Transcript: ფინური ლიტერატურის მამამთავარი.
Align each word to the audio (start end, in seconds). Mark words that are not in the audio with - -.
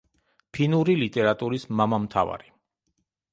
ფინური 0.57 0.95
ლიტერატურის 1.01 1.67
მამამთავარი. 1.83 2.51